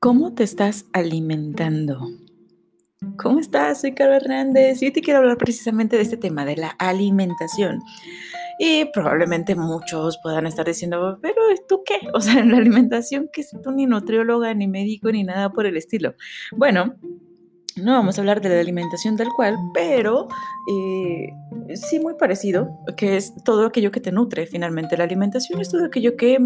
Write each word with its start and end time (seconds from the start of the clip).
¿Cómo 0.00 0.32
te 0.32 0.44
estás 0.44 0.86
alimentando? 0.92 1.98
¿Cómo 3.16 3.40
estás? 3.40 3.80
Soy 3.80 3.96
Carla 3.96 4.18
Hernández 4.18 4.80
y 4.80 4.84
hoy 4.84 4.92
te 4.92 5.00
quiero 5.00 5.18
hablar 5.18 5.38
precisamente 5.38 5.96
de 5.96 6.02
este 6.02 6.16
tema, 6.16 6.44
de 6.44 6.56
la 6.56 6.68
alimentación. 6.78 7.80
Y 8.60 8.84
probablemente 8.92 9.56
muchos 9.56 10.20
puedan 10.22 10.46
estar 10.46 10.64
diciendo, 10.64 11.18
pero 11.20 11.34
¿tú 11.68 11.82
qué? 11.84 11.98
O 12.14 12.20
sea, 12.20 12.38
en 12.38 12.50
la 12.52 12.58
alimentación, 12.58 13.28
que 13.32 13.42
tú 13.60 13.72
ni 13.72 13.86
nutrióloga, 13.86 14.54
ni 14.54 14.68
médico, 14.68 15.10
ni 15.10 15.24
nada 15.24 15.50
por 15.50 15.66
el 15.66 15.76
estilo. 15.76 16.14
Bueno, 16.56 16.94
no 17.76 17.92
vamos 17.92 18.18
a 18.18 18.22
hablar 18.22 18.40
de 18.40 18.48
la 18.48 18.60
alimentación 18.60 19.16
tal 19.16 19.28
cual, 19.28 19.56
pero 19.72 20.28
eh, 20.72 21.32
sí 21.74 22.00
muy 22.00 22.14
parecido, 22.14 22.70
que 22.96 23.16
es 23.16 23.32
todo 23.44 23.66
aquello 23.66 23.90
que 23.90 24.00
te 24.00 24.12
nutre 24.12 24.46
finalmente. 24.46 24.96
La 24.96 25.04
alimentación 25.04 25.60
es 25.60 25.68
todo 25.68 25.84
aquello 25.84 26.16
que 26.16 26.38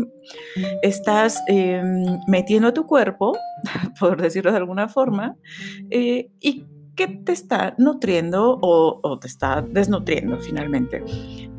estás 0.82 1.40
em, 1.48 2.18
metiendo 2.26 2.68
a 2.68 2.74
tu 2.74 2.86
cuerpo, 2.86 3.36
por 4.00 4.20
decirlo 4.20 4.50
de 4.50 4.58
alguna 4.58 4.88
forma, 4.88 5.36
eh, 5.90 6.30
y 6.40 6.66
que 6.96 7.08
te 7.08 7.32
está 7.32 7.74
nutriendo 7.78 8.58
o, 8.60 9.00
o 9.02 9.18
te 9.18 9.26
está 9.26 9.62
desnutriendo 9.62 10.38
finalmente. 10.40 11.02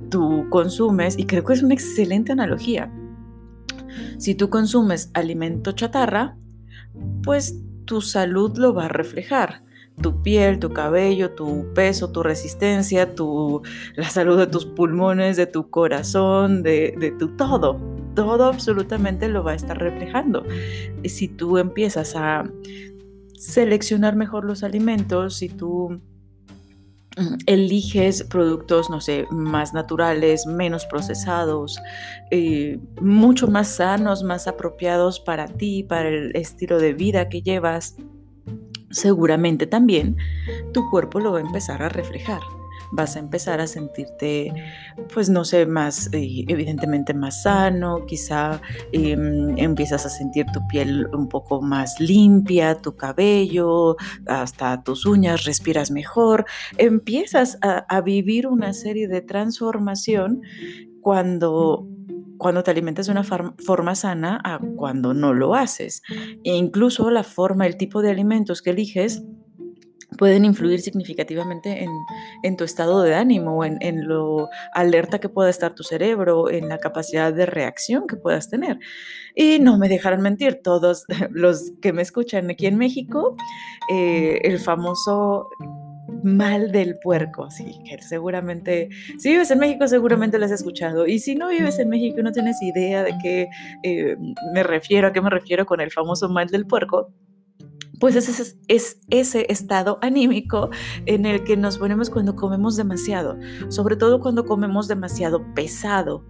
Tú 0.10 0.46
consumes, 0.50 1.18
y 1.18 1.26
creo 1.26 1.44
que 1.44 1.54
es 1.54 1.64
una 1.64 1.74
excelente 1.74 2.32
analogía, 2.32 2.92
si 4.18 4.36
tú 4.36 4.50
consumes 4.50 5.10
alimento 5.14 5.72
chatarra, 5.72 6.38
pues 7.24 7.60
tu 7.86 8.02
salud 8.02 8.58
lo 8.58 8.74
va 8.74 8.86
a 8.86 8.90
reflejar. 8.90 9.64
Tu 10.02 10.24
piel, 10.24 10.58
tu 10.60 10.74
cabello, 10.74 11.32
tu 11.32 11.72
peso, 11.76 12.12
tu 12.12 12.24
resistencia, 12.24 13.14
tu, 13.14 13.62
la 13.96 14.10
salud 14.10 14.38
de 14.38 14.48
tus 14.48 14.66
pulmones, 14.66 15.38
de 15.38 15.46
tu 15.46 15.70
corazón, 15.70 16.64
de, 16.64 16.96
de 16.98 17.12
tu 17.12 17.30
todo. 17.36 17.80
Todo 18.16 18.46
absolutamente 18.46 19.28
lo 19.28 19.44
va 19.44 19.52
a 19.52 19.56
estar 19.56 19.78
reflejando. 19.78 20.46
Si 21.06 21.28
tú 21.28 21.60
empiezas 21.60 22.16
a 22.16 22.50
seleccionar 23.36 24.16
mejor 24.16 24.46
los 24.46 24.64
alimentos, 24.64 25.36
si 25.38 25.50
tú 25.50 26.00
eliges 27.46 28.24
productos, 28.24 28.90
no 28.90 29.02
sé, 29.02 29.28
más 29.30 29.74
naturales, 29.74 30.46
menos 30.46 30.86
procesados, 30.86 31.80
eh, 32.32 32.80
mucho 33.02 33.48
más 33.48 33.68
sanos, 33.76 34.24
más 34.24 34.48
apropiados 34.48 35.20
para 35.20 35.48
ti, 35.48 35.84
para 35.84 36.10
el 36.10 36.36
estilo 36.36 36.80
de 36.80 36.94
vida 36.94 37.30
que 37.30 37.42
llevas, 37.42 37.96
seguramente 38.90 39.68
también 39.68 40.18
tu 40.74 40.90
cuerpo 40.90 41.20
lo 41.20 41.34
va 41.34 41.40
a 41.40 41.42
empezar 41.42 41.82
a 41.82 41.90
reflejar 41.90 42.42
vas 42.94 43.16
a 43.16 43.20
empezar 43.20 43.60
a 43.60 43.68
sentirte, 43.68 44.54
pues 45.14 45.30
no 45.30 45.44
sé, 45.46 45.66
más, 45.66 46.10
eh, 46.14 46.46
evidentemente 46.48 47.14
más 47.14 47.44
sano, 47.44 48.06
quizá 48.06 48.62
em, 48.92 49.58
empiezas 49.58 50.06
a 50.06 50.10
sentir 50.10 50.46
tu 50.54 50.66
piel 50.68 51.08
un 51.14 51.28
poco 51.28 51.62
más 51.62 52.00
limpia, 52.00 52.76
tu 52.76 52.96
cabello, 52.96 53.98
hasta 54.28 54.84
tus 54.84 55.06
uñas, 55.06 55.46
respiras 55.46 55.92
mejor, 55.92 56.46
empiezas 56.78 57.58
a, 57.62 57.86
a 57.90 58.02
vivir 58.02 58.48
una 58.48 58.74
serie 58.74 59.08
de 59.08 59.22
transformación 59.22 60.42
cuando 61.02 61.88
cuando 62.38 62.62
te 62.62 62.72
alimentas 62.72 63.06
de 63.06 63.14
una 63.14 63.24
forma 63.24 63.96
sana 63.96 64.42
a 64.44 64.60
cuando 64.76 65.14
no 65.14 65.34
lo 65.34 65.56
haces. 65.56 66.02
E 66.44 66.54
incluso 66.56 67.10
la 67.10 67.24
forma, 67.24 67.66
el 67.66 67.78
tipo 67.78 68.02
de 68.02 68.12
alimentos 68.12 68.62
que 68.62 68.72
eliges 68.72 69.24
pueden 70.14 70.46
influir 70.46 70.82
significativamente 70.82 71.86
en, 72.44 72.58
tu 72.58 72.64
estado 72.64 73.02
de 73.02 73.16
ánimo, 73.16 73.66
en, 73.66 73.78
en, 73.82 74.08
lo 74.08 74.50
alerta 74.74 75.20
que 75.20 75.30
pueda 75.30 75.50
estar 75.50 75.74
tu 75.74 75.84
cerebro, 75.84 76.50
en 76.50 76.70
la 76.70 76.78
capacidad 76.78 77.34
de 77.34 77.46
reacción 77.46 78.08
que 78.08 78.16
puedas 78.16 78.50
tener. 78.50 78.80
Y 79.36 79.60
no 79.60 79.78
me 79.78 79.90
dejarán 79.90 80.22
mentir, 80.22 80.62
todos 80.64 81.06
los 81.32 81.72
que 81.82 81.94
me 81.94 82.02
escuchan 82.02 82.50
aquí 82.50 82.68
en 82.68 82.78
México, 82.78 83.36
eh, 83.92 84.40
el 84.44 84.60
famoso 84.60 85.50
mal 86.24 86.72
del 86.72 86.98
puerco, 87.00 87.50
sí, 87.50 87.82
que 87.86 88.02
seguramente, 88.02 88.90
si 89.18 89.32
vives 89.32 89.52
en 89.52 89.60
México 89.60 89.88
seguramente 89.88 90.38
lo 90.40 90.46
has 90.46 90.52
escuchado, 90.52 91.08
y 91.08 91.20
si 91.20 91.36
no 91.36 91.50
vives 91.50 91.80
en 91.80 91.90
México 91.90 92.20
y 92.20 92.24
no 92.24 92.32
tienes 92.32 92.62
idea 92.62 93.04
de 93.04 93.14
qué 93.22 93.48
eh, 93.84 94.16
me 94.54 94.64
refiero, 94.64 95.08
a 95.08 95.14
qué 95.14 95.22
me 95.22 95.30
refiero 95.30 95.66
con 95.66 95.82
el 95.82 95.92
famoso 95.92 96.30
mal 96.30 96.48
del 96.48 96.66
puerco, 96.66 97.12
pues 98.04 98.18
es, 98.18 98.58
es, 98.68 99.00
ese 99.10 99.46
estado 99.48 99.98
anímico 100.02 100.70
en 101.06 101.26
el 101.26 101.46
que 101.46 101.56
nos 101.56 101.78
ponemos 101.78 102.10
cuando 102.10 102.36
comemos 102.36 102.76
demasiado, 102.76 103.38
sobre 103.70 103.96
todo 103.96 104.20
cuando 104.20 104.44
comemos 104.44 104.90
demasiado 104.90 105.42
pesado 105.56 106.26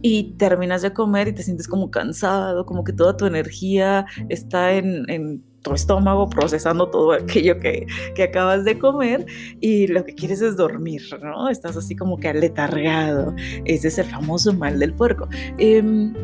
y 0.00 0.32
terminas 0.38 0.80
de 0.80 0.94
comer 0.94 1.28
y 1.28 1.34
te 1.34 1.42
sientes 1.42 1.68
como 1.68 1.90
cansado, 1.90 2.64
como 2.64 2.82
que 2.82 2.94
toda 2.94 3.14
tu 3.14 3.26
energía 3.26 4.06
está 4.30 4.72
en, 4.72 5.44
tu 5.60 5.74
estómago 5.74 6.30
procesando 6.30 6.88
todo 6.88 7.12
aquello 7.12 7.60
que, 7.60 7.86
que, 8.14 8.22
acabas 8.22 8.64
de 8.64 8.78
comer 8.78 9.26
y 9.60 9.88
lo 9.88 10.06
que 10.06 10.14
quieres 10.14 10.40
es 10.40 10.56
dormir, 10.56 11.02
¿no? 11.22 11.50
Estás 11.50 11.76
así 11.76 11.94
como 11.94 12.16
que 12.18 12.28
aletargado. 12.28 13.34
Ese 13.66 13.88
es 13.88 13.98
el 13.98 14.06
famoso 14.06 14.54
mal 14.54 14.78
del 14.78 14.94
puerco. 14.94 15.28
Em, 15.58 16.14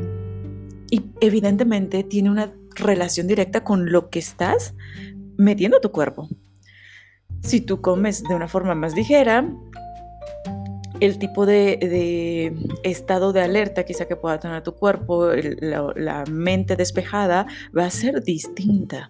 y 0.90 1.02
evidentemente 1.20 2.02
tiene 2.04 2.30
una 2.30 2.50
relación 2.78 3.26
directa 3.26 3.64
con 3.64 3.92
lo 3.92 4.10
que 4.10 4.18
estás 4.18 4.74
metiendo 5.36 5.78
a 5.78 5.80
tu 5.80 5.90
cuerpo. 5.90 6.28
Si 7.42 7.60
tú 7.60 7.80
comes 7.80 8.22
de 8.24 8.34
una 8.34 8.48
forma 8.48 8.74
más 8.74 8.94
ligera, 8.94 9.48
el 11.00 11.18
tipo 11.18 11.46
de, 11.46 12.56
estado 12.82 13.32
de 13.32 13.42
alerta 13.42 13.84
quizá 13.84 14.06
que 14.06 14.16
pueda 14.16 14.40
tener 14.40 14.62
tu 14.62 14.74
cuerpo, 14.74 15.30
la 15.32 16.24
mente 16.30 16.76
despejada, 16.76 17.46
va 17.76 17.86
a 17.86 17.90
ser 17.90 18.22
distinta. 18.22 19.08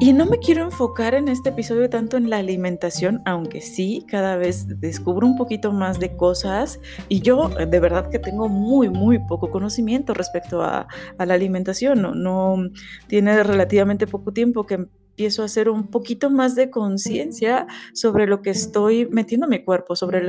Y 0.00 0.12
no 0.12 0.26
me 0.26 0.38
quiero 0.38 0.62
enfocar 0.62 1.14
en 1.14 1.26
este 1.26 1.48
episodio 1.48 1.90
tanto 1.90 2.16
en 2.16 2.30
la 2.30 2.38
alimentación, 2.38 3.20
aunque 3.24 3.60
sí, 3.60 4.04
cada 4.06 4.36
vez 4.36 4.80
descubro 4.80 5.26
un 5.26 5.36
poquito 5.36 5.72
más 5.72 5.98
de 5.98 6.16
cosas 6.16 6.78
y 7.08 7.20
yo 7.20 7.48
de 7.48 7.80
verdad 7.80 8.08
que 8.08 8.20
tengo 8.20 8.48
muy, 8.48 8.88
muy 8.88 9.18
poco 9.18 9.50
conocimiento 9.50 10.14
respecto 10.14 10.62
a, 10.62 10.86
la 11.18 11.34
alimentación. 11.34 12.00
No, 12.00 12.14
no 12.14 12.70
tiene 13.08 13.42
relativamente 13.42 14.06
poco 14.06 14.32
tiempo 14.32 14.66
que 14.66 14.74
empiezo 14.74 15.42
a 15.42 15.46
hacer 15.46 15.68
un 15.68 15.88
poquito 15.88 16.30
más 16.30 16.54
de 16.54 16.70
conciencia 16.70 17.66
sobre 17.92 18.28
lo 18.28 18.40
que 18.40 18.50
estoy 18.50 19.08
metiendo 19.10 19.46
en 19.46 19.50
mi 19.50 19.64
cuerpo, 19.64 19.96
sobre 19.96 20.22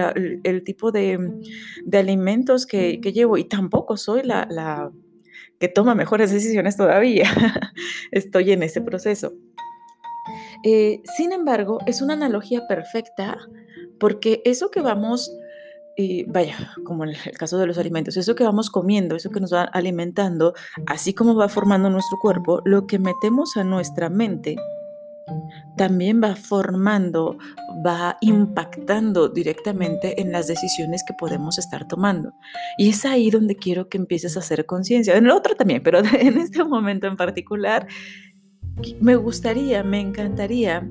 el, 0.43 0.63
tipo 0.63 0.91
de, 0.91 1.31
alimentos 1.93 2.65
que, 2.65 2.97
llevo 2.97 3.37
y 3.37 3.43
tampoco 3.43 3.97
soy 3.97 4.23
la, 4.23 4.47
la 4.49 4.91
que 5.59 5.67
toma 5.67 5.93
mejores 5.93 6.31
decisiones 6.31 6.75
todavía. 6.75 7.29
Estoy 8.11 8.51
en 8.51 8.63
ese 8.63 8.81
proceso. 8.81 9.33
Eh, 10.63 11.01
sin 11.17 11.31
embargo, 11.31 11.79
es 11.85 12.01
una 12.01 12.13
analogía 12.13 12.67
perfecta 12.67 13.37
porque 13.99 14.41
eso 14.45 14.71
que 14.71 14.81
vamos, 14.81 15.31
eh, 15.97 16.25
vaya, 16.27 16.55
como 16.85 17.03
en 17.03 17.11
el 17.11 17.37
caso 17.37 17.57
de 17.57 17.67
los 17.67 17.77
alimentos, 17.77 18.17
eso 18.17 18.35
que 18.35 18.43
vamos 18.43 18.69
comiendo, 18.69 19.15
eso 19.15 19.29
que 19.29 19.39
nos 19.39 19.53
va 19.53 19.63
alimentando, 19.63 20.53
así 20.87 21.13
como 21.13 21.35
va 21.35 21.49
formando 21.49 21.89
nuestro 21.89 22.17
cuerpo, 22.21 22.61
lo 22.65 22.87
que 22.87 22.99
metemos 22.99 23.57
a 23.57 23.63
nuestra 23.63 24.09
mente 24.09 24.55
también 25.77 26.21
va 26.21 26.35
formando, 26.35 27.37
va 27.85 28.17
impactando 28.21 29.29
directamente 29.29 30.21
en 30.21 30.31
las 30.31 30.47
decisiones 30.47 31.03
que 31.05 31.13
podemos 31.13 31.57
estar 31.57 31.87
tomando. 31.87 32.33
Y 32.77 32.89
es 32.89 33.05
ahí 33.05 33.29
donde 33.29 33.55
quiero 33.55 33.89
que 33.89 33.97
empieces 33.97 34.35
a 34.35 34.39
hacer 34.39 34.65
conciencia. 34.65 35.15
En 35.15 35.25
el 35.25 35.31
otro 35.31 35.55
también, 35.55 35.81
pero 35.83 35.99
en 36.19 36.37
este 36.37 36.63
momento 36.63 37.07
en 37.07 37.17
particular, 37.17 37.87
me 38.99 39.15
gustaría, 39.15 39.83
me 39.83 39.99
encantaría 39.99 40.87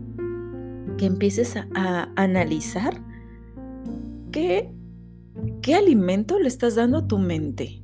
que 0.97 1.06
empieces 1.06 1.56
a, 1.56 2.12
analizar 2.16 3.03
qué, 4.32 4.72
qué 5.62 5.75
alimento 5.75 6.38
le 6.38 6.49
estás 6.49 6.75
dando 6.75 6.99
a 6.99 7.06
tu 7.06 7.19
mente. 7.19 7.82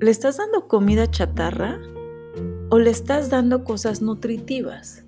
¿Le 0.00 0.10
estás 0.10 0.36
dando 0.36 0.68
comida 0.68 1.10
chatarra 1.10 1.80
o 2.70 2.78
le 2.78 2.90
estás 2.90 3.30
dando 3.30 3.64
cosas 3.64 4.00
nutritivas? 4.00 5.04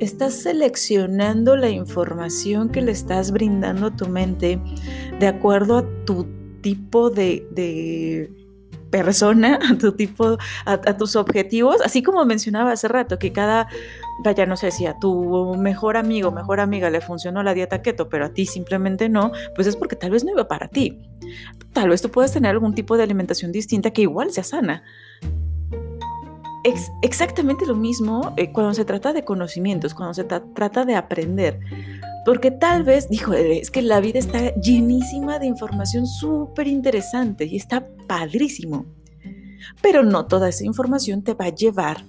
Estás 0.00 0.34
seleccionando 0.34 1.56
la 1.56 1.70
información 1.70 2.68
que 2.68 2.82
le 2.82 2.92
estás 2.92 3.30
brindando 3.30 3.86
a 3.86 3.96
tu 3.96 4.08
mente 4.08 4.60
de 5.18 5.26
acuerdo 5.26 5.78
a 5.78 6.04
tu 6.04 6.26
tipo 6.60 7.10
de, 7.10 7.46
de 7.50 8.43
persona, 8.94 9.58
a 9.68 9.76
tu 9.76 9.90
tipo, 9.90 10.38
a, 10.64 10.96
tus 10.96 11.16
objetivos, 11.16 11.80
así 11.84 12.00
como 12.00 12.24
mencionaba 12.24 12.70
hace 12.70 12.86
rato, 12.86 13.18
que 13.18 13.32
cada, 13.32 13.66
vaya, 14.22 14.46
no 14.46 14.56
sé 14.56 14.70
si 14.70 14.86
a 14.86 14.96
tu 15.00 15.56
mejor 15.56 15.96
amigo, 15.96 16.30
mejor 16.30 16.60
amiga 16.60 16.90
le 16.90 17.00
funcionó 17.00 17.42
la 17.42 17.54
dieta 17.54 17.82
keto, 17.82 18.08
pero 18.08 18.26
a 18.26 18.28
ti 18.28 18.46
simplemente 18.46 19.08
no, 19.08 19.32
pues 19.56 19.66
es 19.66 19.74
porque 19.74 19.96
tal 19.96 20.12
vez 20.12 20.24
no 20.24 20.30
iba 20.30 20.46
para 20.46 20.68
ti. 20.68 21.02
Tal 21.72 21.88
vez 21.88 22.02
tú 22.02 22.10
puedes 22.12 22.30
tener 22.30 22.52
algún 22.52 22.72
tipo 22.72 22.96
de 22.96 23.02
alimentación 23.02 23.50
distinta 23.50 23.90
que 23.90 24.02
igual 24.02 24.30
sea 24.30 24.44
sana. 24.44 24.84
exactamente 27.02 27.66
lo 27.66 27.74
mismo 27.74 28.32
eh, 28.36 28.52
cuando 28.52 28.74
se 28.74 28.84
trata 28.84 29.12
de 29.12 29.24
conocimientos, 29.24 29.92
cuando 29.92 30.14
se 30.14 30.22
trata 30.22 30.84
de 30.84 30.94
aprender. 30.94 31.58
Porque 32.24 32.50
tal 32.50 32.84
vez, 32.84 33.08
dijo, 33.08 33.34
es 33.34 33.70
que 33.70 33.82
la 33.82 34.00
vida 34.00 34.18
está 34.18 34.54
llenísima 34.54 35.38
de 35.38 35.46
información 35.46 36.06
súper 36.06 36.66
interesante 36.66 37.44
y 37.44 37.56
está 37.56 37.86
padrísimo. 38.06 38.86
pero 39.80 40.02
no 40.02 40.26
toda 40.26 40.50
esa 40.50 40.64
información 40.64 41.22
te 41.22 41.32
va 41.32 41.46
a 41.46 41.54
llevar 41.54 42.04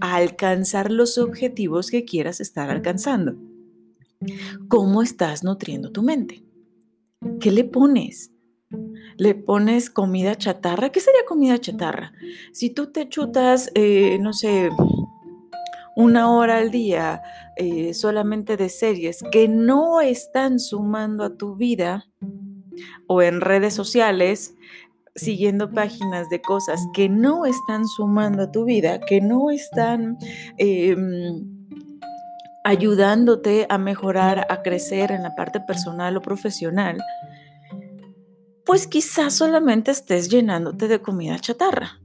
a 0.00 0.16
alcanzar 0.16 0.90
los 0.92 1.18
objetivos 1.18 1.90
que 1.90 2.04
quieras 2.04 2.40
estar 2.40 2.70
alcanzando. 2.70 3.34
¿Cómo 4.68 5.02
estás 5.02 5.42
nutriendo 5.42 5.90
tu 5.90 6.02
mente? 6.02 6.44
¿Qué 7.40 7.50
le 7.50 7.64
pones? 7.64 8.30
¿Le 9.16 9.34
pones 9.34 9.90
comida 9.90 10.36
chatarra? 10.36 10.90
¿Qué 10.90 11.00
sería 11.00 11.20
comida 11.26 11.58
chatarra? 11.58 12.12
Si 12.52 12.70
tú 12.70 12.92
te 12.92 13.08
chutas, 13.08 13.70
eh, 13.74 14.18
no 14.20 14.32
sé, 14.32 14.70
una 15.96 16.30
hora 16.30 16.58
al 16.58 16.70
día 16.70 17.22
eh, 17.56 17.94
solamente 17.94 18.56
de 18.56 18.68
series 18.68 19.22
que 19.30 19.48
no 19.48 20.00
están 20.00 20.58
sumando 20.58 21.24
a 21.24 21.36
tu 21.36 21.56
vida 21.56 22.06
o 23.06 23.22
en 23.22 23.40
redes 23.40 23.74
sociales, 23.74 24.54
siguiendo 25.14 25.70
páginas 25.70 26.30
de 26.30 26.40
cosas 26.40 26.80
que 26.94 27.08
no 27.08 27.44
están 27.44 27.86
sumando 27.86 28.44
a 28.44 28.52
tu 28.52 28.64
vida, 28.64 29.00
que 29.00 29.20
no 29.20 29.50
están 29.50 30.16
em, 30.56 31.44
ayudándote 32.64 33.66
a 33.68 33.76
mejorar, 33.78 34.46
a 34.48 34.62
crecer 34.62 35.12
en 35.12 35.22
la 35.22 35.34
parte 35.34 35.60
personal 35.60 36.16
o 36.16 36.22
profesional, 36.22 36.98
pues 38.64 38.86
quizás 38.86 39.34
solamente 39.34 39.90
estés 39.90 40.30
llenándote 40.30 40.88
de 40.88 41.02
comida 41.02 41.38
chatarra. 41.38 42.01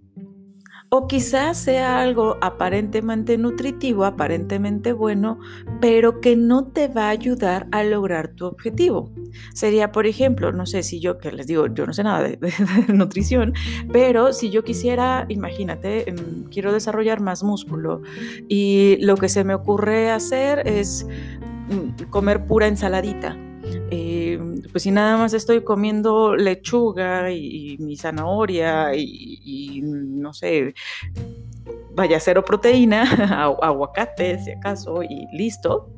O 0.89 1.07
quizás 1.07 1.57
sea 1.57 1.99
algo 1.99 2.37
aparentemente 2.39 3.37
nutritivo, 3.37 4.05
aparentemente 4.05 4.93
bueno, 4.93 5.37
pero 5.81 6.21
que 6.21 6.37
no 6.37 6.67
te 6.67 6.87
va 6.87 7.07
a 7.07 7.09
ayudar 7.09 7.67
a 7.71 7.83
lograr 7.83 8.29
tu 8.29 8.45
objetivo. 8.45 9.11
Sería, 9.53 9.91
por 9.91 10.07
ejemplo, 10.07 10.53
no 10.53 10.65
sé 10.65 10.83
si 10.83 11.01
yo, 11.01 11.17
que 11.17 11.33
les 11.33 11.45
digo, 11.45 11.67
yo 11.67 11.85
no 11.85 11.91
sé 11.91 12.03
nada 12.03 12.23
de, 12.23 12.39
nutrición, 12.87 13.53
pero 13.91 14.31
si 14.31 14.49
yo 14.49 14.63
quisiera, 14.63 15.25
imagínate, 15.27 16.09
em, 16.09 16.45
quiero 16.49 16.71
desarrollar 16.71 17.19
más 17.19 17.43
músculo 17.43 18.01
y 18.47 18.97
lo 19.01 19.17
que 19.17 19.27
se 19.27 19.43
me 19.43 19.53
ocurre 19.53 20.09
hacer 20.09 20.65
es 20.65 21.05
mm, 21.69 22.09
comer 22.09 22.45
pura 22.45 22.67
ensaladita 22.67 23.37
eh, 23.91 24.39
pues 24.71 24.83
si 24.83 24.91
nada 24.91 25.17
más 25.17 25.33
estoy 25.33 25.63
comiendo 25.63 26.35
lechuga 26.35 27.31
y, 27.31 27.77
mi 27.79 27.95
zanahoria 27.95 28.95
y, 28.95 29.81
no 29.83 30.33
sé, 30.33 30.73
vaya 31.93 32.19
cero 32.19 32.43
proteína, 32.43 33.03
aguacate 33.61 34.39
si 34.43 34.51
acaso 34.51 35.03
y 35.03 35.27
listo, 35.31 35.89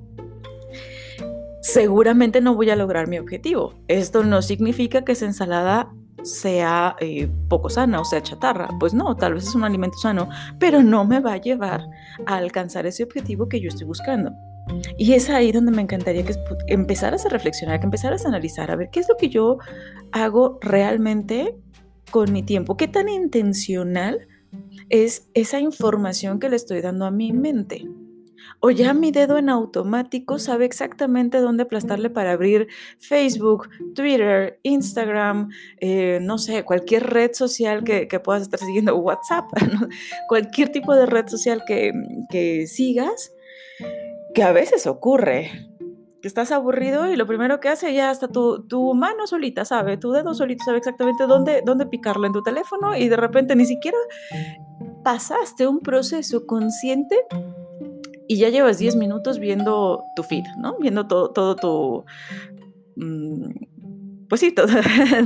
seguramente 1.62 2.42
no 2.42 2.56
voy 2.56 2.70
a 2.70 2.76
lograr 2.76 3.08
mi 3.08 3.18
objetivo. 3.18 3.74
Esto 3.88 4.24
no 4.24 4.42
significa 4.42 5.04
que 5.04 5.14
esa 5.14 5.26
ensalada 5.26 5.92
sea 6.24 6.96
eh, 7.00 7.30
poco 7.48 7.70
sana 7.70 8.00
o 8.02 8.06
sea 8.06 8.22
chatarra. 8.22 8.70
Pues 8.80 8.94
no, 8.94 9.16
tal 9.16 9.36
vez 9.36 9.48
es 9.48 9.56
un 9.56 9.64
alimento 9.64 9.98
sano, 9.98 10.30
pero 10.60 10.84
no 10.84 11.06
me 11.06 11.20
va 11.20 11.34
a 11.34 11.38
llevar 11.38 11.86
a 12.26 12.38
alcanzar 12.38 12.86
ese 12.86 13.04
objetivo 13.04 13.48
que 13.50 13.60
yo 13.60 13.70
estoy 13.70 13.86
buscando. 13.86 14.32
Y 14.98 15.14
es 15.14 15.30
ahí 15.30 15.52
donde 15.52 15.72
me 15.72 15.82
encantaría 15.82 16.24
que 16.24 16.36
empezaras 16.68 17.26
a 17.26 17.30
reflexionar, 17.30 17.80
que 17.80 17.86
empezaras 17.86 18.26
a 18.26 18.30
analizar, 18.30 18.72
a 18.72 18.76
ver 18.76 18.90
qué 18.92 19.00
es 19.00 19.10
lo 19.10 19.16
que 19.18 19.30
yo 19.30 19.58
hago 20.12 20.60
realmente 20.62 21.56
con 22.12 22.32
mi 22.32 22.44
tiempo, 22.44 22.78
qué 22.78 22.88
tan 22.88 23.10
intencional 23.10 24.28
es 24.90 25.28
esa 25.34 25.60
información 25.60 26.40
que 26.40 26.50
le 26.50 26.56
estoy 26.56 26.82
dando 26.82 27.06
a 27.06 27.12
mi 27.12 27.32
mente. 27.34 27.86
O 28.62 28.72
ya 28.72 28.94
mi 28.94 29.12
dedo 29.12 29.38
en 29.38 29.50
automático 29.50 30.38
sabe 30.38 30.66
exactamente 30.66 31.40
dónde 31.40 31.64
aplastarle 31.64 32.10
para 32.10 32.32
abrir 32.34 32.68
Facebook, 32.98 33.70
Twitter, 33.96 34.60
Instagram, 34.64 35.50
eh, 35.80 36.20
no 36.22 36.38
sé, 36.38 36.64
cualquier 36.64 37.04
red 37.04 37.32
social 37.34 37.84
que, 37.84 38.08
puedas 38.24 38.42
estar 38.42 38.60
siguiendo, 38.60 38.98
WhatsApp, 38.98 39.46
cualquier 40.28 40.70
tipo 40.70 40.94
de 40.96 41.06
red 41.06 41.28
social 41.28 41.64
que, 41.66 41.94
que 42.30 42.68
sigas 42.68 43.32
que 44.40 44.44
a 44.44 44.54
veces 44.54 44.88
ocurre, 44.88 45.52
que 46.22 46.28
estás 46.30 46.54
aburrido 46.54 47.12
y 47.12 47.18
lo 47.18 47.28
primero 47.28 47.60
que 47.60 47.68
hace 47.68 47.94
ya 47.94 48.10
hasta 48.10 48.30
tu, 48.30 48.66
tu, 48.68 48.94
mano 48.94 49.28
solita 49.28 49.66
sabe, 49.66 49.98
tu 49.98 50.14
dedo 50.14 50.34
solito 50.34 50.64
sabe 50.64 50.78
exactamente 50.78 51.28
dónde, 51.28 51.62
dónde 51.66 51.86
picarlo 51.86 52.26
en 52.26 52.32
tu 52.32 52.42
teléfono 52.42 52.96
y 52.96 53.10
de 53.10 53.18
repente 53.18 53.54
ni 53.58 53.66
siquiera 53.66 53.98
pasaste 55.04 55.68
un 55.68 55.82
proceso 55.82 56.46
consciente 56.46 57.18
y 58.30 58.38
ya 58.38 58.48
llevas 58.48 58.78
10 58.78 58.96
minutos 58.96 59.40
viendo 59.40 60.06
tu 60.16 60.24
feed, 60.24 60.46
¿no? 60.58 60.78
Viendo 60.80 61.06
todo, 61.06 61.32
todo 61.32 61.58
tu... 61.58 62.06
Mm, 62.96 63.50
pues 64.30 64.40
sí, 64.40 64.52
todo, 64.56 64.68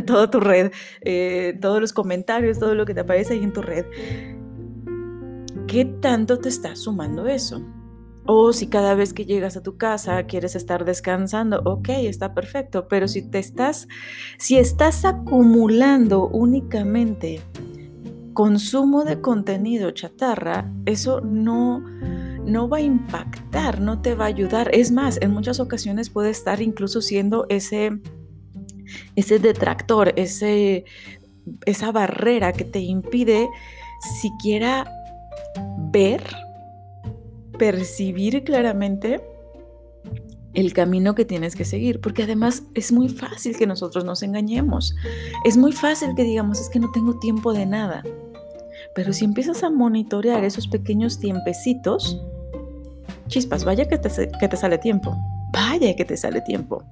toda 0.07 0.31
tu 0.31 0.39
red, 0.39 0.71
eh, 1.01 1.55
todos 1.61 1.79
los 1.79 1.93
comentarios, 1.93 2.57
todo 2.57 2.73
lo 2.73 2.83
que 2.87 2.95
te 2.95 3.01
aparece 3.01 3.35
ahí 3.35 3.43
en 3.43 3.53
tu 3.53 3.61
red. 3.61 3.85
¿Qué 5.67 5.85
tanto 5.85 6.39
te 6.39 6.49
está 6.49 6.75
sumando 6.75 7.27
eso? 7.27 7.63
O 8.25 8.53
si 8.53 8.67
cada 8.67 8.95
vez 8.95 9.13
que 9.13 9.25
llegas 9.25 9.57
a 9.57 9.63
tu 9.63 9.77
casa 9.77 10.23
quieres 10.23 10.55
estar 10.55 10.85
descansando, 10.85 11.61
ok, 11.65 11.89
está 11.89 12.33
perfecto, 12.33 12.87
pero 12.87 13.07
si 13.07 13.21
te 13.21 13.39
estás, 13.39 13.87
si 14.37 14.57
estás 14.57 15.03
acumulando 15.03 16.27
únicamente 16.27 17.41
consumo 18.33 19.03
de 19.03 19.21
contenido 19.21 19.91
chatarra, 19.91 20.71
eso 20.85 21.21
no, 21.21 21.79
no 22.45 22.69
va 22.69 22.77
a 22.77 22.81
impactar, 22.81 23.81
no 23.81 24.01
te 24.01 24.15
va 24.15 24.25
a 24.25 24.29
ayudar. 24.29 24.69
Es 24.73 24.91
más, 24.91 25.19
en 25.21 25.31
muchas 25.31 25.59
ocasiones 25.59 26.09
puede 26.09 26.29
estar 26.29 26.61
incluso 26.61 27.01
siendo 27.01 27.45
ese, 27.49 27.99
ese 29.15 29.39
detractor, 29.39 30.13
ese, 30.15 30.85
esa 31.65 31.91
barrera 31.91 32.53
que 32.53 32.65
te 32.65 32.79
impide 32.79 33.49
siquiera 34.21 34.89
ver 35.91 36.23
percibir 37.63 38.43
claramente 38.43 39.21
el 40.53 40.73
camino 40.73 41.15
que 41.15 41.23
tienes 41.23 41.55
que 41.55 41.63
seguir, 41.63 42.01
porque 42.01 42.23
además 42.23 42.63
es 42.73 42.91
muy 42.91 43.07
fácil 43.07 43.55
que 43.55 43.65
nosotros 43.65 44.03
nos 44.03 44.21
engañemos, 44.21 44.93
es 45.45 45.55
muy 45.55 45.71
fácil 45.71 46.09
que 46.13 46.25
digamos 46.25 46.59
es 46.59 46.67
que 46.67 46.81
no 46.81 46.91
tengo 46.91 47.19
tiempo 47.19 47.53
de 47.53 47.65
nada, 47.65 48.03
pero 48.93 49.13
si 49.13 49.23
empiezas 49.23 49.63
a 49.63 49.69
monitorear 49.69 50.43
esos 50.43 50.67
pequeños 50.67 51.19
tiempecitos, 51.19 52.21
chispas, 53.27 53.63
vaya 53.63 53.87
que 53.87 53.97
te, 53.97 54.09
que 54.37 54.47
te 54.49 54.57
sale 54.57 54.77
tiempo, 54.77 55.15
vaya 55.53 55.95
que 55.95 56.03
te 56.03 56.17
sale 56.17 56.41
tiempo. 56.41 56.83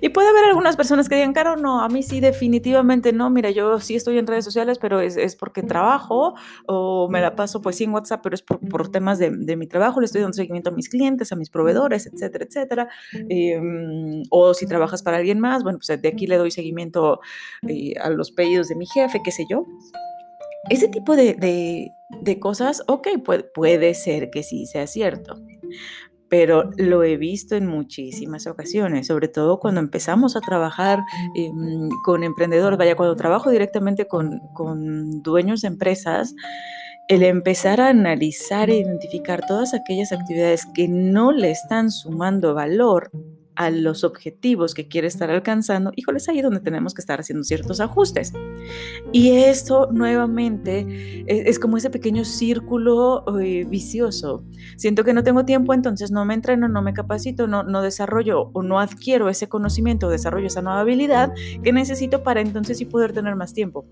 Y 0.00 0.08
puede 0.08 0.28
haber 0.28 0.44
algunas 0.46 0.76
personas 0.76 1.08
que 1.08 1.14
digan, 1.14 1.32
Caro, 1.32 1.56
no, 1.56 1.82
a 1.82 1.88
mí 1.88 2.02
sí 2.02 2.20
definitivamente 2.20 3.12
no, 3.12 3.30
mira, 3.30 3.50
yo 3.50 3.78
sí 3.78 3.94
estoy 3.94 4.18
en 4.18 4.26
redes 4.26 4.44
sociales, 4.44 4.78
pero 4.78 5.00
es, 5.00 5.16
es 5.16 5.36
porque 5.36 5.62
trabajo 5.62 6.34
o 6.66 7.08
me 7.08 7.20
la 7.20 7.36
paso 7.36 7.60
pues 7.60 7.76
sí 7.76 7.84
en 7.84 7.92
WhatsApp, 7.92 8.20
pero 8.22 8.34
es 8.34 8.42
por, 8.42 8.58
por 8.60 8.90
temas 8.90 9.18
de, 9.18 9.30
de, 9.30 9.56
mi 9.56 9.66
trabajo, 9.66 10.00
le 10.00 10.06
estoy 10.06 10.22
dando 10.22 10.34
seguimiento 10.34 10.70
a 10.70 10.72
mis 10.72 10.88
clientes, 10.88 11.30
a 11.30 11.36
mis 11.36 11.50
proveedores, 11.50 12.06
etcétera, 12.06 12.46
etcétera. 12.46 12.88
Em, 13.28 14.22
o 14.30 14.54
si 14.54 14.66
trabajas 14.66 15.02
para 15.02 15.18
alguien 15.18 15.38
más, 15.38 15.62
bueno, 15.62 15.78
pues 15.78 16.00
de 16.00 16.08
aquí 16.08 16.26
le 16.26 16.36
doy 16.36 16.50
seguimiento 16.50 17.20
eh, 17.68 17.94
a 18.00 18.10
los 18.10 18.32
pedidos 18.32 18.68
de 18.68 18.76
mi 18.76 18.86
jefe, 18.86 19.20
qué 19.22 19.30
sé 19.30 19.44
yo. 19.48 19.66
Ese 20.68 20.88
tipo 20.88 21.16
de, 21.16 21.34
de, 21.34 21.92
de 22.22 22.40
cosas, 22.40 22.82
ok, 22.86 23.08
puede, 23.24 23.44
puede 23.44 23.94
ser 23.94 24.30
que 24.30 24.42
sí 24.42 24.66
sea 24.66 24.86
cierto 24.86 25.36
pero 26.30 26.70
lo 26.76 27.02
he 27.02 27.16
visto 27.16 27.56
en 27.56 27.66
muchísimas 27.66 28.46
ocasiones, 28.46 29.08
sobre 29.08 29.28
todo 29.28 29.58
cuando 29.58 29.80
empezamos 29.80 30.36
a 30.36 30.40
trabajar 30.40 31.00
em, 31.34 31.88
con 32.04 32.22
emprendedores, 32.22 32.78
vaya, 32.78 32.96
cuando 32.96 33.16
trabajo 33.16 33.50
directamente 33.50 34.06
con, 34.06 34.38
con 34.54 35.22
dueños 35.22 35.60
de 35.62 35.68
empresas, 35.68 36.34
el 37.08 37.24
empezar 37.24 37.80
a 37.80 37.88
analizar 37.88 38.70
e 38.70 38.76
identificar 38.76 39.44
todas 39.44 39.74
aquellas 39.74 40.12
actividades 40.12 40.64
que 40.72 40.86
no 40.86 41.32
le 41.32 41.50
están 41.50 41.90
sumando 41.90 42.54
valor 42.54 43.10
a 43.60 43.68
los 43.68 44.04
objetivos 44.04 44.72
que 44.72 44.88
quiere 44.88 45.06
estar 45.06 45.30
alcanzando, 45.30 45.92
híjole, 45.94 46.16
es 46.16 46.30
ahí 46.30 46.40
donde 46.40 46.60
tenemos 46.60 46.94
que 46.94 47.02
estar 47.02 47.20
haciendo 47.20 47.44
ciertos 47.44 47.78
ajustes. 47.80 48.32
Y 49.12 49.32
esto 49.32 49.90
nuevamente 49.92 51.26
es, 51.26 51.58
como 51.58 51.76
ese 51.76 51.90
pequeño 51.90 52.24
círculo 52.24 53.22
eh, 53.38 53.66
vicioso. 53.68 54.46
Siento 54.78 55.04
que 55.04 55.12
no 55.12 55.22
tengo 55.24 55.44
tiempo, 55.44 55.74
entonces 55.74 56.10
no 56.10 56.24
me 56.24 56.32
entreno, 56.32 56.68
no 56.68 56.80
me 56.80 56.94
capacito, 56.94 57.46
no, 57.48 57.62
no 57.62 57.82
desarrollo 57.82 58.48
o 58.54 58.62
no 58.62 58.80
adquiero 58.80 59.28
ese 59.28 59.50
conocimiento, 59.50 60.08
desarrollo 60.08 60.46
esa 60.46 60.62
nueva 60.62 60.80
habilidad 60.80 61.30
que 61.62 61.74
necesito 61.74 62.22
para 62.22 62.40
entonces 62.40 62.78
sí 62.78 62.86
poder 62.86 63.12
tener 63.12 63.36
más 63.36 63.52
tiempo 63.52 63.84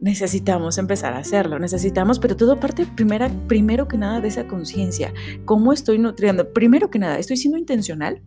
necesitamos 0.00 0.78
empezar 0.78 1.14
a 1.14 1.18
hacerlo, 1.18 1.58
necesitamos, 1.58 2.18
pero 2.18 2.36
todo 2.36 2.60
parte 2.60 2.86
primera, 2.86 3.30
primero 3.48 3.88
que 3.88 3.96
nada 3.96 4.20
de 4.20 4.28
esa 4.28 4.46
conciencia. 4.46 5.12
¿Cómo 5.44 5.72
estoy 5.72 5.98
nutriendo? 5.98 6.52
Primero 6.52 6.90
que 6.90 6.98
nada, 6.98 7.18
¿estoy 7.18 7.36
siendo 7.36 7.58
intencional 7.58 8.22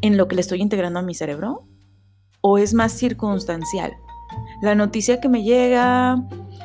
en 0.00 0.16
lo 0.16 0.28
que 0.28 0.34
le 0.34 0.40
estoy 0.40 0.60
integrando 0.60 0.98
a 0.98 1.02
mi 1.02 1.14
cerebro? 1.14 1.66
¿O 2.40 2.58
es 2.58 2.74
más 2.74 2.92
circunstancial? 2.92 3.92
La 4.62 4.74
noticia 4.74 5.20
que 5.20 5.28
me 5.28 5.42
llega, 5.42 6.22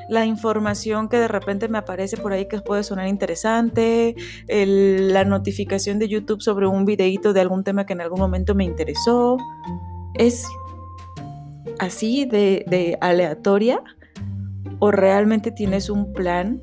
la 0.09 0.25
información 0.25 1.07
que 1.07 1.17
de 1.17 1.27
repente 1.27 1.67
me 1.67 1.77
aparece 1.77 2.17
por 2.17 2.33
ahí 2.33 2.47
que 2.47 2.59
puede 2.59 2.83
sonar 2.83 3.07
interesante, 3.07 4.15
la 4.47 5.23
notificación 5.23 5.99
de 5.99 6.09
YouTube 6.09 6.41
sobre 6.41 6.67
un 6.67 6.85
videíto 6.85 7.33
de 7.33 7.41
algún 7.41 7.63
tema 7.63 7.85
que 7.85 7.93
en 7.93 8.01
algún 8.01 8.19
momento 8.19 8.53
me 8.55 8.65
interesó. 8.65 9.37
¿Es 10.15 10.45
así 11.79 12.25
de, 12.25 12.97
aleatoria 13.01 13.81
¿O 14.79 14.91
realmente 14.91 15.51
tienes 15.51 15.89
un 15.89 16.11
plan 16.11 16.61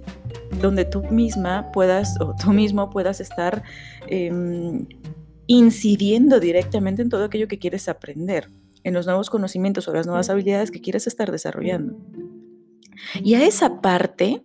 donde 0.61 0.85
tú 0.85 1.03
misma 1.05 1.73
puedas 1.73 2.21
o 2.21 2.35
tú 2.35 2.51
mismo 2.51 2.91
puedas 2.91 3.19
estar 3.19 3.63
em, 4.09 4.87
incidiendo 5.47 6.39
directamente 6.39 7.01
en 7.01 7.09
todo 7.09 7.25
aquello 7.25 7.49
que 7.49 7.59
quieres 7.59 7.89
aprender, 7.89 8.51
en 8.85 8.93
los 8.93 9.07
nuevos 9.07 9.31
conocimientos 9.31 9.89
o 9.89 9.95
las 9.95 10.07
nuevas 10.07 10.29
habilidades 10.29 10.71
que 10.71 10.83
quieres 10.83 11.07
estar 11.07 11.33
desarrollando? 11.33 11.97
Y 13.23 13.35
a 13.35 13.47
esa 13.47 13.81
parte 13.81 14.45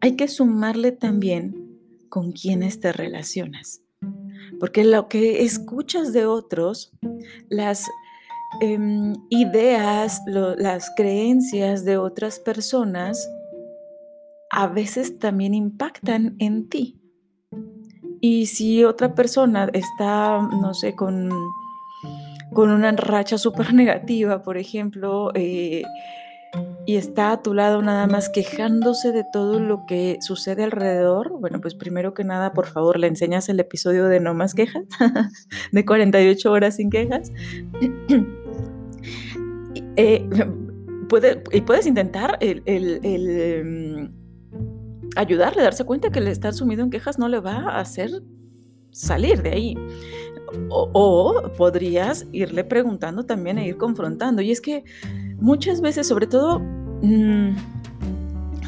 hay 0.00 0.16
que 0.16 0.28
sumarle 0.28 0.92
también 0.92 1.78
con 2.08 2.32
quienes 2.32 2.80
te 2.80 2.92
relacionas. 2.92 3.80
Porque 4.60 4.84
lo 4.84 5.08
que 5.08 5.44
escuchas 5.44 6.12
de 6.12 6.26
otros, 6.26 6.92
las 7.48 7.84
em, 8.60 9.14
ideas, 9.30 10.22
las 10.26 10.90
creencias 10.96 11.84
de 11.84 11.96
otras 11.96 12.38
personas, 12.38 13.28
a 14.50 14.66
veces 14.66 15.18
también 15.18 15.54
impactan 15.54 16.36
en 16.38 16.68
ti. 16.68 17.00
Y 18.20 18.46
si 18.46 18.84
otra 18.84 19.14
persona 19.14 19.68
está, 19.72 20.40
no 20.40 20.74
sé, 20.74 20.94
con, 20.94 21.30
con 22.52 22.70
una 22.70 22.90
racha 22.92 23.38
súper 23.38 23.74
negativa, 23.74 24.42
por 24.42 24.58
ejemplo, 24.58 25.30
eh, 25.34 25.84
y 26.86 26.96
está 26.96 27.32
a 27.32 27.42
tu 27.42 27.52
lado 27.52 27.82
nada 27.82 28.06
más 28.06 28.28
quejándose 28.30 29.12
de 29.12 29.24
todo 29.30 29.60
lo 29.60 29.84
que 29.86 30.16
sucede 30.20 30.64
alrededor, 30.64 31.38
bueno, 31.38 31.60
pues 31.60 31.74
primero 31.74 32.14
que 32.14 32.24
nada, 32.24 32.52
por 32.52 32.66
favor, 32.66 32.98
le 32.98 33.06
enseñas 33.06 33.48
el 33.48 33.60
episodio 33.60 34.06
de 34.06 34.20
No 34.20 34.34
más 34.34 34.54
quejas, 34.54 34.84
de 35.72 35.84
48 35.84 36.50
horas 36.50 36.76
sin 36.76 36.90
quejas. 36.90 37.30
Eh, 39.98 40.28
y 41.52 41.60
puedes 41.62 41.86
intentar 41.86 42.38
el, 42.40 42.62
em, 42.66 44.12
ayudarle, 45.16 45.62
darse 45.62 45.84
cuenta 45.84 46.10
que 46.10 46.20
el 46.20 46.28
estar 46.28 46.54
sumido 46.54 46.84
en 46.84 46.90
quejas 46.90 47.18
no 47.18 47.28
le 47.28 47.40
va 47.40 47.56
a 47.56 47.80
hacer 47.80 48.22
salir 48.92 49.42
de 49.42 49.50
ahí. 49.50 49.74
O, 50.70 50.88
o, 50.92 51.52
podrías 51.56 52.26
irle 52.32 52.62
preguntando 52.62 53.24
también 53.24 53.58
e 53.58 53.66
ir 53.66 53.76
confrontando. 53.76 54.40
Y 54.40 54.52
es 54.52 54.60
que 54.60 54.84
muchas 55.40 55.80
veces, 55.80 56.06
sobre 56.06 56.28
todo, 56.28 56.60
mm, 56.60 57.56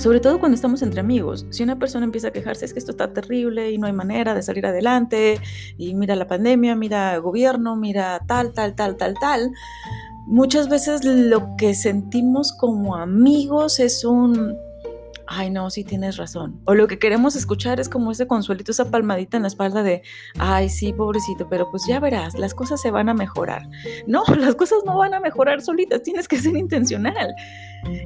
sobre 0.01 0.19
todo 0.19 0.41
cuando 0.41 0.57
estamos 0.57 0.83
entre 0.83 1.01
amigos, 1.01 1.47
si 1.51 1.63
una 1.63 1.79
persona 1.79 2.07
empieza 2.07 2.29
a 2.29 2.31
quejarse 2.33 2.65
es 2.65 2.73
que 2.73 2.79
esto 2.79 2.91
está 2.91 3.13
terrible 3.13 3.71
y 3.71 3.79
no 3.79 3.87
hay 3.87 3.93
manera 3.93 4.35
de 4.35 4.43
salir 4.43 4.67
adelante, 4.67 5.39
y 5.77 5.95
mira 5.95 6.17
la 6.17 6.27
pandemia, 6.27 6.75
mira 6.75 7.15
el 7.15 7.21
gobierno, 7.21 7.77
mira 7.77 8.21
tal, 8.27 8.53
tal, 8.53 8.75
tal, 8.75 8.97
tal, 8.97 9.15
tal, 9.21 9.53
muchas 10.27 10.69
veces 10.69 11.05
lo 11.05 11.57
que 11.57 11.75
sentimos 11.75 12.53
como 12.53 12.97
amigos 12.97 13.81
es 13.81 14.05
un 14.05 14.57
ay 15.31 15.49
no, 15.49 15.71
sí 15.71 15.85
tienes 15.85 16.17
razón. 16.17 16.61
O 16.65 16.75
lo 16.75 16.89
que 16.89 16.99
queremos 16.99 17.37
escuchar 17.37 17.79
es 17.79 17.89
como 17.89 18.11
ese 18.11 18.27
consuelito, 18.27 18.73
esa 18.73 18.91
palmadita 18.91 19.37
en 19.37 19.45
la 19.45 19.49
espalda 19.49 19.85
de, 19.85 20.03
ay 20.39 20.69
sí, 20.69 20.93
pobrecito, 20.93 21.49
pero 21.49 21.71
pues 21.71 21.87
ya 21.87 22.01
verás, 22.01 22.37
las 22.37 22.53
cosas 22.53 22.83
se 22.83 22.91
van 22.91 23.09
a 23.09 23.15
mejorar. 23.15 23.63
No, 24.09 24.25
las 24.39 24.57
cosas 24.57 24.81
no 24.85 24.99
van 24.99 25.15
a 25.15 25.21
mejorar 25.21 25.63
solitas, 25.63 26.03
tienes 26.03 26.27
que 26.27 26.37
ser 26.37 26.57
intencional. 26.57 27.33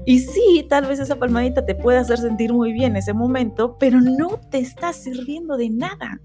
Y 0.05 0.21
sí, 0.21 0.67
tal 0.69 0.85
vez 0.85 1.01
esa 1.01 1.17
palmadita 1.17 1.65
te 1.65 1.75
puede 1.75 1.99
hacer 1.99 2.19
sentir 2.19 2.53
muy 2.53 2.75
bien 2.75 2.93
en 2.93 2.97
ese 2.99 3.15
momento, 3.15 3.79
pero 3.79 4.03
no 4.03 4.39
te 4.51 4.59
está 4.59 4.93
sirviendo 4.93 5.57
de 5.57 5.71
nada. 5.71 6.21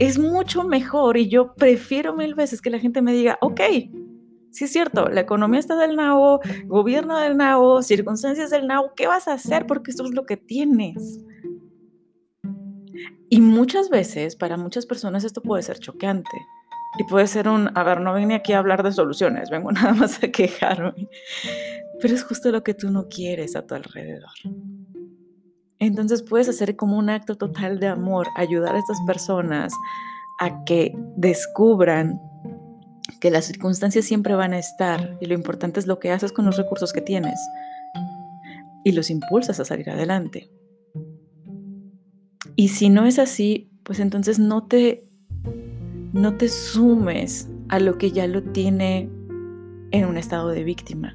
Es 0.00 0.18
mucho 0.18 0.64
mejor 0.64 1.16
y 1.16 1.28
yo 1.28 1.54
prefiero 1.54 2.16
mil 2.16 2.34
veces 2.34 2.60
que 2.60 2.70
la 2.70 2.80
gente 2.80 3.00
me 3.00 3.12
diga, 3.12 3.38
ok, 3.40 3.60
Sí 4.58 4.64
es 4.64 4.72
cierto, 4.72 5.08
la 5.08 5.20
economía 5.20 5.60
está 5.60 5.76
del 5.76 5.94
nabo, 5.94 6.40
gobierno 6.66 7.16
del 7.16 7.36
nabo, 7.36 7.80
circunstancias 7.80 8.50
del 8.50 8.66
nabo, 8.66 8.90
¿qué 8.96 9.06
vas 9.06 9.28
a 9.28 9.34
hacer? 9.34 9.68
Porque 9.68 9.92
esto 9.92 10.04
es 10.04 10.12
lo 10.12 10.26
que 10.26 10.36
tienes. 10.36 11.20
Y 13.28 13.40
muchas 13.40 13.88
veces, 13.88 14.34
para 14.34 14.56
muchas 14.56 14.84
personas 14.84 15.22
esto 15.22 15.42
puede 15.42 15.62
ser 15.62 15.78
choqueante. 15.78 16.36
Y 16.98 17.04
puede 17.04 17.28
ser 17.28 17.46
un, 17.46 17.70
a 17.78 17.84
ver, 17.84 18.00
no 18.00 18.12
vine 18.14 18.34
aquí 18.34 18.52
a 18.52 18.58
hablar 18.58 18.82
de 18.82 18.90
soluciones, 18.90 19.48
vengo 19.48 19.70
nada 19.70 19.92
más 19.92 20.20
a 20.24 20.26
quejarme. 20.32 21.08
Pero 22.00 22.14
es 22.14 22.24
justo 22.24 22.50
lo 22.50 22.64
que 22.64 22.74
tú 22.74 22.90
no 22.90 23.06
quieres 23.06 23.54
a 23.54 23.64
tu 23.64 23.76
alrededor. 23.76 24.34
Entonces 25.78 26.24
puedes 26.24 26.48
hacer 26.48 26.74
como 26.74 26.98
un 26.98 27.10
acto 27.10 27.36
total 27.36 27.78
de 27.78 27.86
amor, 27.86 28.26
ayudar 28.34 28.74
a 28.74 28.80
estas 28.80 28.98
personas 29.06 29.72
a 30.40 30.64
que 30.64 30.96
descubran 31.16 32.20
que 33.20 33.30
las 33.30 33.46
circunstancias 33.46 34.04
siempre 34.04 34.34
van 34.34 34.52
a 34.52 34.58
estar 34.58 35.16
y 35.20 35.26
lo 35.26 35.34
importante 35.34 35.80
es 35.80 35.86
lo 35.86 35.98
que 35.98 36.10
haces 36.10 36.32
con 36.32 36.46
los 36.46 36.56
recursos 36.56 36.92
que 36.92 37.00
tienes 37.00 37.38
y 38.84 38.92
los 38.92 39.10
impulsas 39.10 39.60
a 39.60 39.64
salir 39.64 39.90
adelante. 39.90 40.50
Y 42.56 42.68
si 42.68 42.88
no 42.88 43.06
es 43.06 43.18
así, 43.18 43.70
pues 43.82 44.00
entonces 44.00 44.38
no 44.38 44.66
te 44.66 45.04
no 46.12 46.36
te 46.36 46.48
sumes 46.48 47.48
a 47.68 47.78
lo 47.78 47.98
que 47.98 48.10
ya 48.10 48.26
lo 48.26 48.42
tiene 48.42 49.10
en 49.90 50.04
un 50.06 50.16
estado 50.16 50.48
de 50.48 50.64
víctima. 50.64 51.14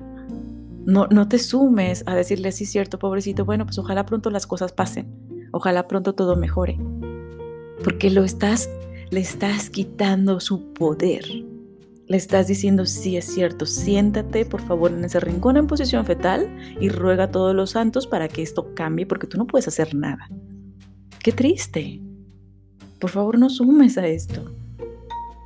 No, 0.85 1.07
no 1.07 1.27
te 1.27 1.39
sumes 1.39 2.03
a 2.05 2.15
decirle 2.15 2.49
así, 2.49 2.65
cierto, 2.65 2.99
pobrecito, 2.99 3.45
bueno, 3.45 3.65
pues 3.65 3.77
ojalá 3.79 4.05
pronto 4.05 4.29
las 4.29 4.45
cosas 4.45 4.71
pasen, 4.73 5.49
ojalá 5.51 5.87
pronto 5.87 6.13
todo 6.13 6.35
mejore, 6.35 6.77
porque 7.83 8.09
lo 8.09 8.23
estás, 8.23 8.69
le 9.09 9.21
estás 9.21 9.69
quitando 9.69 10.39
su 10.39 10.73
poder. 10.73 11.23
Le 12.07 12.17
estás 12.17 12.47
diciendo, 12.47 12.85
sí 12.85 13.15
es 13.15 13.25
cierto, 13.25 13.65
siéntate 13.65 14.45
por 14.45 14.61
favor 14.61 14.91
en 14.91 15.05
ese 15.05 15.19
rincón 15.19 15.55
en 15.55 15.67
posición 15.67 16.05
fetal 16.05 16.53
y 16.79 16.89
ruega 16.89 17.25
a 17.25 17.31
todos 17.31 17.55
los 17.55 17.71
santos 17.71 18.07
para 18.07 18.27
que 18.27 18.41
esto 18.41 18.73
cambie 18.75 19.05
porque 19.05 19.27
tú 19.27 19.37
no 19.37 19.47
puedes 19.47 19.67
hacer 19.67 19.95
nada. 19.95 20.29
Qué 21.19 21.31
triste. 21.31 22.01
Por 22.99 23.09
favor 23.09 23.39
no 23.39 23.49
sumes 23.49 23.97
a 23.97 24.05
esto. 24.05 24.53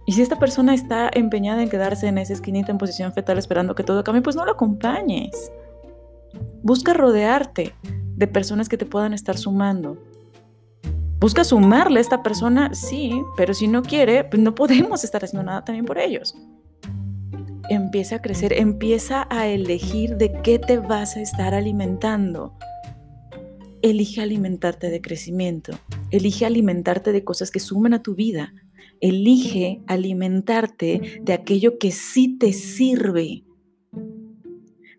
Y 0.08 0.14
si 0.14 0.22
esta 0.22 0.40
persona 0.40 0.74
está 0.74 1.12
empeñada 1.14 1.62
en 1.62 1.70
quedarse 1.70 2.08
en 2.08 2.18
esa 2.18 2.34
esquinita 2.34 2.72
en 2.72 2.78
posición 2.78 3.14
fetal 3.14 3.38
esperando 3.38 3.76
que 3.76 3.84
todo 3.84 4.04
cambie, 4.04 4.22
pues 4.22 4.36
no 4.36 4.46
lo 4.46 4.54
acompañes. 4.54 5.52
Busca 6.64 6.94
rodearte 6.94 7.76
de 8.16 8.28
personas 8.28 8.70
que 8.70 8.78
te 8.78 8.86
puedan 8.86 9.14
estar 9.14 9.38
sumando, 9.38 9.98
busca 11.20 11.44
sumarle 11.44 12.00
a 12.00 12.02
esta 12.02 12.24
persona, 12.24 12.74
sí, 12.74 13.22
pero 13.36 13.54
si 13.54 13.68
no 13.68 13.82
quiere, 13.82 14.24
pues 14.24 14.42
no 14.42 14.56
podemos 14.56 15.04
estar 15.04 15.24
haciendo 15.24 15.44
nada 15.44 15.64
también 15.64 15.86
por 15.86 15.98
ellos. 15.98 16.36
Empieza 17.70 18.18
a 18.18 18.22
crecer, 18.22 18.54
empieza 18.54 19.28
a 19.30 19.48
elegir 19.48 20.16
de 20.18 20.32
qué 20.42 20.58
te 20.60 20.78
vas 20.78 21.18
a 21.18 21.22
estar 21.22 21.54
alimentando. 21.54 22.54
Elige 23.82 24.22
alimentarte 24.22 24.90
de 24.90 25.02
crecimiento, 25.02 25.78
elige 26.12 26.46
alimentarte 26.46 27.12
de 27.12 27.24
cosas 27.24 27.52
que 27.52 27.60
sumen 27.60 27.94
a 27.94 28.02
tu 28.02 28.16
vida, 28.16 28.54
elige 29.02 29.82
alimentarte 29.88 31.20
de 31.22 31.34
aquello 31.34 31.78
que 31.78 31.92
sí 31.92 32.38
te 32.38 32.54
sirve 32.54 33.44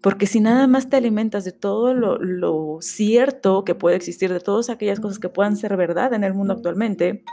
porque 0.00 0.26
si 0.26 0.40
nada 0.40 0.66
más 0.66 0.88
te 0.88 0.96
alimentas 0.96 1.44
de 1.44 1.52
todo 1.52 1.92
lo, 1.94 2.78
cierto 2.80 3.64
que 3.64 3.74
puede 3.74 3.96
existir, 3.96 4.32
de 4.32 4.40
todas 4.40 4.70
aquellas 4.70 5.00
cosas 5.00 5.18
que 5.18 5.28
puedan 5.28 5.56
ser 5.56 5.76
verdad 5.76 6.12
en 6.14 6.24
el 6.24 6.34
mundo 6.34 6.54
actualmente, 6.54 7.24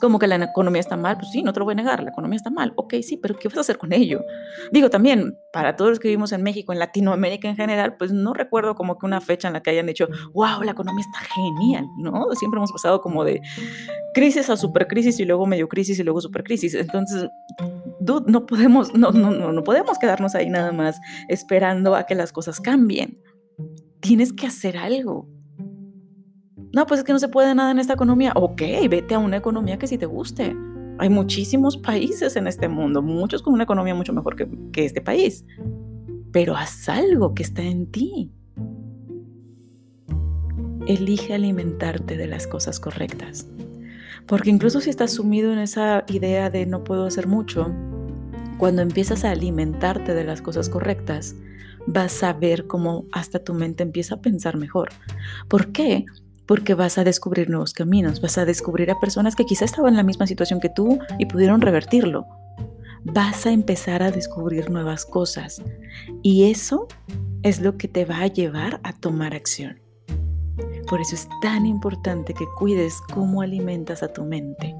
como 0.00 0.18
que 0.18 0.26
la 0.26 0.36
economía 0.36 0.80
está 0.80 0.96
mal, 0.96 1.16
pues 1.16 1.30
sí, 1.30 1.42
no 1.42 1.52
te 1.52 1.60
lo 1.60 1.64
voy 1.64 1.72
a 1.72 1.76
negar, 1.76 2.02
la 2.02 2.10
economía 2.10 2.36
está 2.36 2.50
mal, 2.50 2.72
ok, 2.76 2.94
sí, 3.02 3.16
pero 3.16 3.36
¿qué 3.36 3.48
vas 3.48 3.58
a 3.58 3.60
hacer 3.60 3.78
con 3.78 3.92
ello? 3.92 4.22
Digo, 4.72 4.90
también, 4.90 5.38
para 5.52 5.76
todos 5.76 5.90
los 5.90 6.00
que 6.00 6.08
vivimos 6.08 6.32
en 6.32 6.42
México, 6.42 6.72
en 6.72 6.78
Latinoamérica 6.78 7.48
en 7.48 7.56
general, 7.56 7.96
pues 7.96 8.12
no 8.12 8.34
recuerdo 8.34 8.74
como 8.74 8.98
que 8.98 9.06
una 9.06 9.20
fecha 9.20 9.48
en 9.48 9.54
la 9.54 9.62
que 9.62 9.70
hayan 9.70 9.86
dicho, 9.86 10.08
wow, 10.32 10.62
la 10.62 10.72
economía 10.72 11.04
está 11.04 11.20
genial, 11.34 11.86
¿no? 11.98 12.26
Siempre 12.34 12.58
hemos 12.58 12.72
pasado 12.72 13.00
como 13.00 13.24
de 13.24 13.40
crisis 14.14 14.50
a 14.50 14.56
supercrisis 14.56 15.18
y 15.20 15.24
luego 15.24 15.46
medio 15.46 15.68
crisis 15.68 15.98
y 15.98 16.04
luego 16.04 16.20
supercrisis. 16.20 16.74
Entonces, 16.74 17.28
no 18.00 18.46
podemos, 18.46 18.94
no, 18.94 19.12
no, 19.12 19.30
no, 19.30 19.52
no 19.52 19.64
podemos 19.64 19.98
quedarnos 19.98 20.34
ahí 20.34 20.48
nada 20.48 20.72
más 20.72 21.00
esperando 21.28 21.94
a 21.94 22.04
que 22.04 22.14
las 22.14 22.32
cosas 22.32 22.60
cambien. 22.60 23.20
Tienes 24.00 24.32
que 24.32 24.46
hacer 24.46 24.76
algo. 24.76 25.28
No, 26.72 26.86
pues 26.86 27.00
es 27.00 27.04
que 27.04 27.12
no 27.12 27.18
se 27.18 27.28
puede 27.28 27.54
nada 27.54 27.70
en 27.70 27.78
esta 27.78 27.94
economía. 27.94 28.32
Ok, 28.36 28.62
vete 28.88 29.14
a 29.14 29.18
una 29.18 29.36
economía 29.36 29.78
que 29.78 29.86
sí 29.86 29.98
te 29.98 30.06
guste. 30.06 30.56
Hay 30.98 31.08
muchísimos 31.08 31.76
países 31.76 32.36
en 32.36 32.46
este 32.46 32.68
mundo, 32.68 33.02
muchos 33.02 33.42
con 33.42 33.54
una 33.54 33.64
economía 33.64 33.94
mucho 33.94 34.12
mejor 34.12 34.36
que, 34.36 34.48
que 34.72 34.84
este 34.84 35.00
país. 35.00 35.44
Pero 36.32 36.56
haz 36.56 36.88
algo 36.88 37.34
que 37.34 37.42
está 37.42 37.62
en 37.62 37.86
ti. 37.90 38.30
Elige 40.86 41.34
alimentarte 41.34 42.16
de 42.16 42.26
las 42.26 42.46
cosas 42.46 42.78
correctas. 42.78 43.48
Porque 44.26 44.50
incluso 44.50 44.80
si 44.80 44.90
estás 44.90 45.12
sumido 45.12 45.52
en 45.52 45.58
esa 45.58 46.04
idea 46.08 46.50
de 46.50 46.66
no 46.66 46.84
puedo 46.84 47.06
hacer 47.06 47.26
mucho, 47.26 47.74
cuando 48.58 48.82
empiezas 48.82 49.24
a 49.24 49.30
alimentarte 49.30 50.14
de 50.14 50.22
las 50.22 50.42
cosas 50.42 50.68
correctas, 50.68 51.34
vas 51.86 52.22
a 52.22 52.32
ver 52.34 52.66
cómo 52.66 53.06
hasta 53.10 53.38
tu 53.38 53.54
mente 53.54 53.82
empieza 53.82 54.16
a 54.16 54.20
pensar 54.20 54.56
mejor. 54.56 54.90
¿Por 55.48 55.72
qué? 55.72 56.04
Porque 56.50 56.74
vas 56.74 56.98
a 56.98 57.04
descubrir 57.04 57.48
nuevos 57.48 57.72
caminos, 57.72 58.20
vas 58.20 58.36
a 58.36 58.44
descubrir 58.44 58.90
a 58.90 58.98
personas 58.98 59.36
que 59.36 59.46
quizá 59.46 59.64
estaban 59.64 59.92
en 59.92 59.98
la 59.98 60.02
misma 60.02 60.26
situación 60.26 60.58
que 60.58 60.68
tú 60.68 60.98
y 61.16 61.26
pudieron 61.26 61.60
revertirlo. 61.60 62.26
Vas 63.04 63.46
a 63.46 63.52
empezar 63.52 64.02
a 64.02 64.10
descubrir 64.10 64.68
nuevas 64.68 65.06
cosas 65.06 65.62
y 66.24 66.50
eso 66.50 66.88
es 67.44 67.60
lo 67.60 67.76
que 67.76 67.86
te 67.86 68.04
va 68.04 68.22
a 68.22 68.26
llevar 68.26 68.80
a 68.82 68.92
tomar 68.92 69.32
acción. 69.32 69.78
Por 70.88 71.00
eso 71.00 71.14
es 71.14 71.28
tan 71.40 71.66
importante 71.66 72.34
que 72.34 72.46
cuides 72.58 72.94
cómo 73.14 73.42
alimentas 73.42 74.02
a 74.02 74.12
tu 74.12 74.24
mente, 74.24 74.74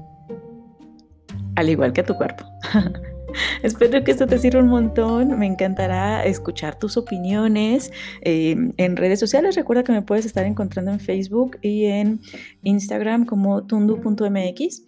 al 1.55 1.69
igual 1.69 1.93
que 1.93 2.01
a 2.01 2.05
tu 2.05 2.15
cuerpo. 2.15 2.43
Espero 3.63 4.03
que 4.03 4.11
esto 4.11 4.27
te 4.27 4.37
sirva 4.37 4.61
un 4.61 4.67
montón. 4.67 5.37
Me 5.37 5.45
encantará 5.45 6.25
escuchar 6.25 6.77
tus 6.77 6.97
opiniones 6.97 7.91
eh, 8.21 8.55
en 8.77 8.97
redes 8.97 9.19
sociales. 9.19 9.55
Recuerda 9.55 9.83
que 9.83 9.91
me 9.91 10.01
puedes 10.01 10.25
estar 10.25 10.45
encontrando 10.45 10.91
en 10.91 10.99
Facebook 10.99 11.57
y 11.61 11.85
en 11.85 12.21
Instagram 12.63 13.25
como 13.25 13.65
tundu.mx. 13.65 14.83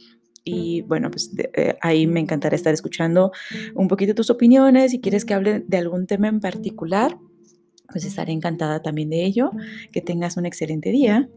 Y 0.45 0.81
bueno, 0.81 1.09
pues 1.09 1.31
eh, 1.53 1.77
ahí 1.81 2.05
me 2.05 2.19
encantará 2.19 2.55
estar 2.55 2.73
escuchando 2.73 3.31
un 3.75 3.87
poquito 3.87 4.13
tus 4.13 4.29
opiniones. 4.29 4.91
Si 4.91 4.99
quieres 4.99 5.25
que 5.25 5.33
hable 5.33 5.63
de 5.65 5.77
algún 5.77 6.05
tema 6.05 6.27
en 6.27 6.39
particular, 6.39 7.17
pues 7.91 8.05
estaré 8.05 8.33
encantada 8.33 8.81
también 8.81 9.09
de 9.09 9.23
ello. 9.23 9.51
Que 9.91 10.01
tengas 10.01 10.35
un 10.35 10.45
excelente 10.45 10.89
día, 10.89 11.29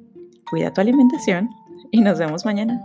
cuida 0.50 0.72
tu 0.72 0.80
alimentación 0.80 1.48
y 1.92 2.00
nos 2.00 2.18
vemos 2.18 2.44
mañana. 2.44 2.80